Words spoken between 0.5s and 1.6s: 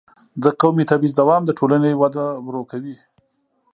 قومي تبعیض دوام د